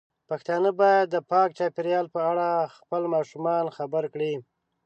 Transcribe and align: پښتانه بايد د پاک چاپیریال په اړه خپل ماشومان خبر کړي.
پښتانه 0.29 0.69
بايد 0.79 1.05
د 1.11 1.15
پاک 1.31 1.49
چاپیریال 1.59 2.05
په 2.15 2.19
اړه 2.31 2.47
خپل 2.77 3.03
ماشومان 3.13 3.65
خبر 3.77 4.03
کړي. 4.13 4.33